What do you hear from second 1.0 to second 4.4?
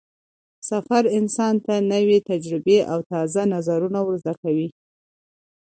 انسان ته نوې تجربې او تازه نظرونه ور زده